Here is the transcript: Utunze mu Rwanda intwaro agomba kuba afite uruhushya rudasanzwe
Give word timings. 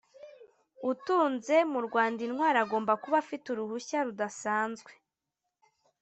Utunze 0.91 1.55
mu 1.71 1.79
Rwanda 1.87 2.19
intwaro 2.27 2.57
agomba 2.65 2.93
kuba 3.03 3.15
afite 3.23 3.45
uruhushya 3.49 3.97
rudasanzwe 4.07 4.91